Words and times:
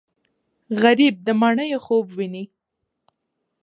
غریب 0.81 1.15
د 1.25 1.27
ماڼیو 1.39 1.79
خوب 1.85 2.05
ویني 2.17 2.43